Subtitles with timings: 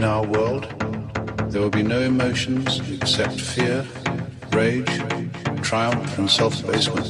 [0.00, 0.64] In our world,
[1.50, 3.86] there will be no emotions except fear,
[4.50, 4.88] rage,
[5.60, 7.06] triumph, and self abasement.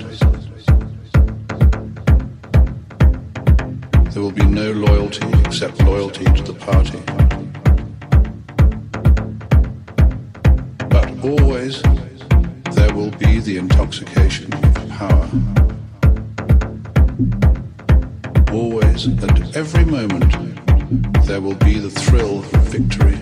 [4.13, 6.99] There will be no loyalty except loyalty to the party.
[10.89, 11.83] But always
[12.75, 15.31] there will be the intoxication of power.
[18.53, 20.50] Always, at every moment,
[20.91, 23.15] there will be the thrill of victory,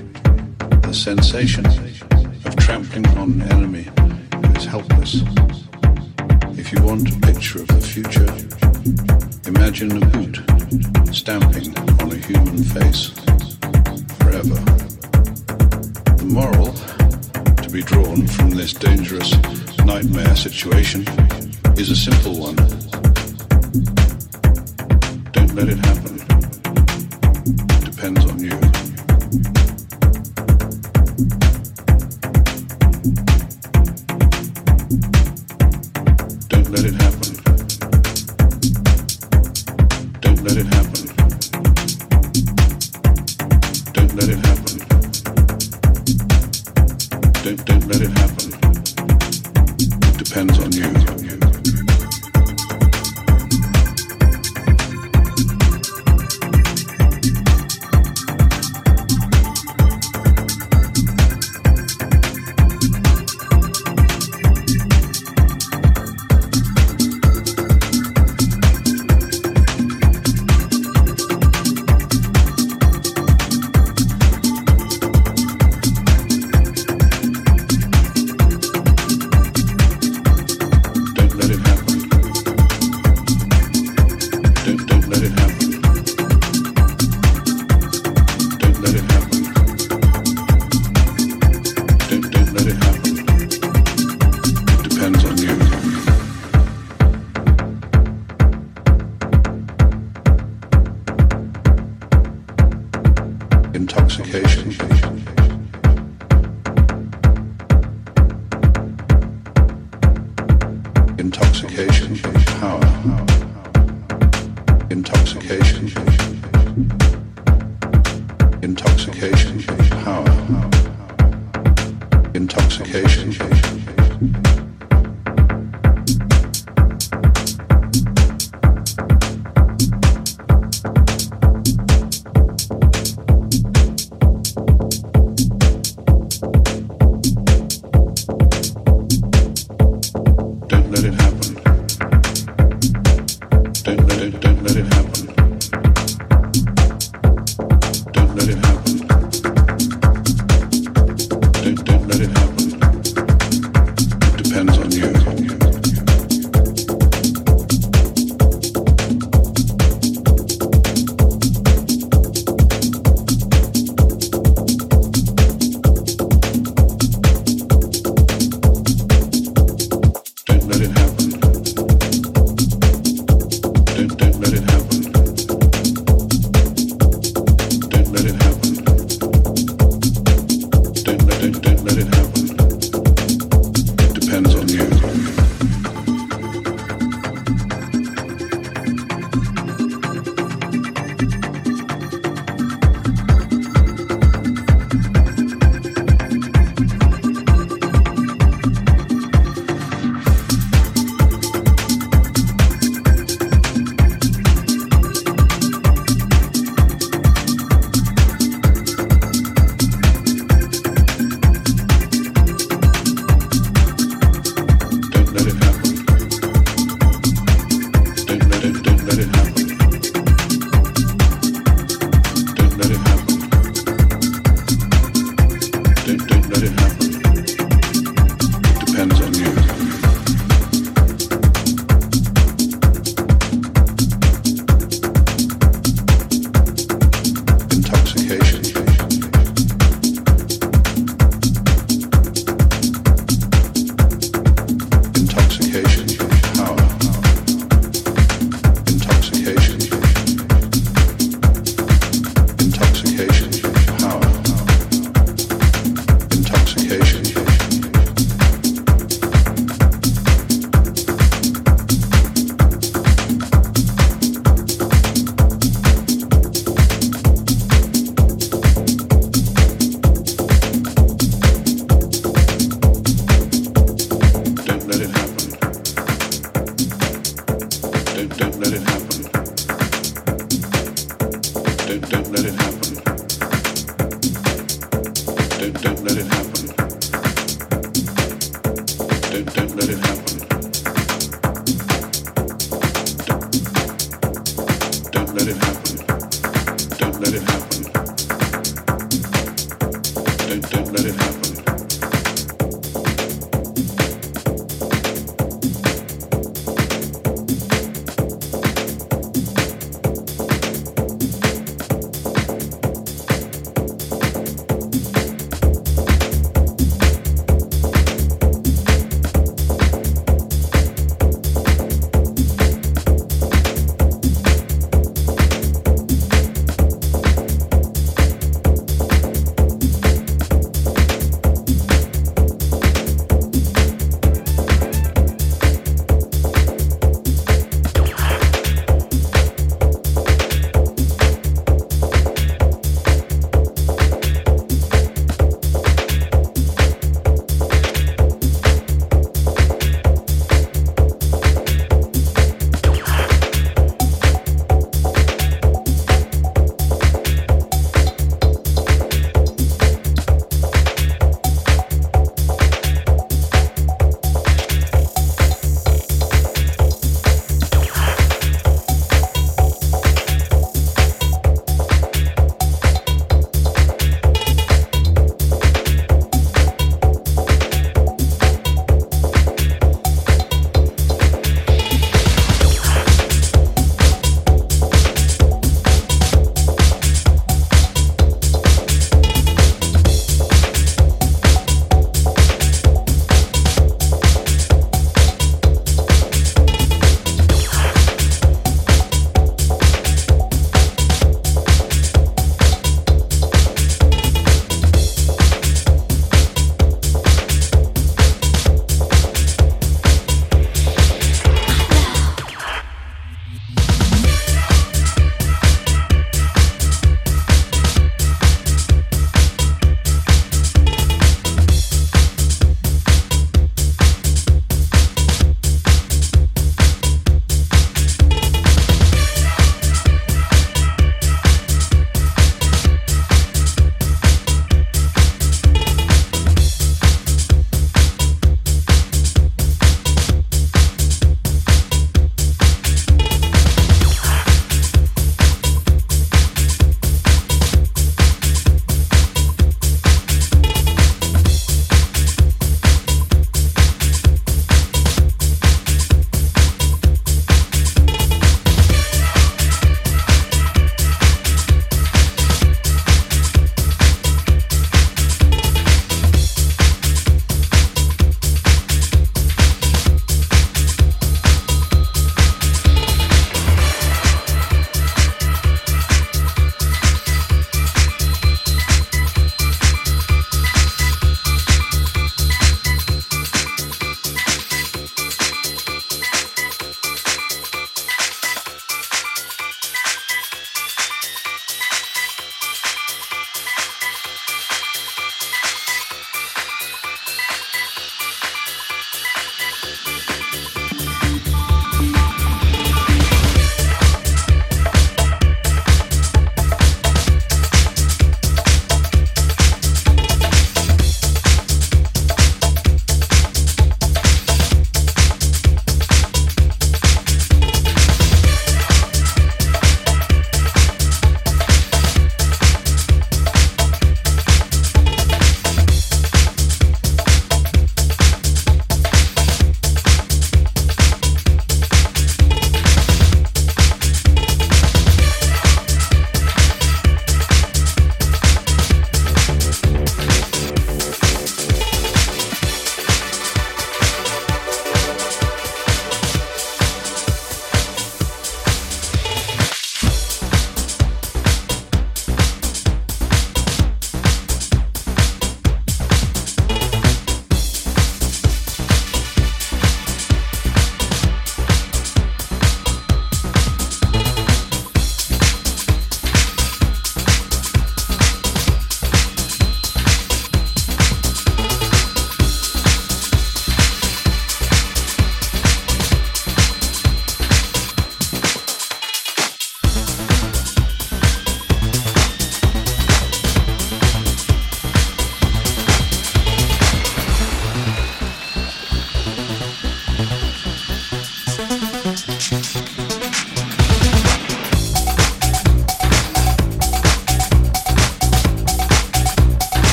[0.81, 3.87] the sensation of trampling on an enemy
[4.35, 5.23] who is helpless.
[6.59, 8.26] If you want a picture of the future,
[9.47, 10.41] imagine a boot
[11.15, 13.11] stamping on a human face
[14.19, 14.59] forever.
[16.17, 16.73] The moral
[17.62, 19.37] to be drawn from this dangerous
[19.85, 21.05] nightmare situation
[21.76, 22.56] is a simple one.
[25.32, 26.18] Don't let it happen.
[50.46, 51.48] depends on you.